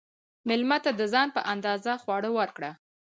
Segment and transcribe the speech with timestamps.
[0.47, 2.71] مېلمه ته د ځان په اندازه خواړه ورکړه.